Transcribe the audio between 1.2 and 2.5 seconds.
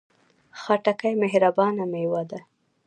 مهربانه میوه ده.